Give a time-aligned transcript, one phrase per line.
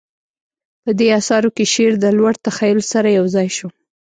[0.83, 3.67] په دې اثارو کې شعر د لوړ تخیل سره یوځای شو